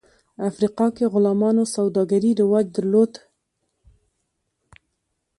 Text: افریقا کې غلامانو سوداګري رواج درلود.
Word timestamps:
افریقا 0.49 0.87
کې 0.95 1.05
غلامانو 1.13 1.63
سوداګري 1.75 2.31
رواج 2.41 2.65
درلود. 2.77 3.11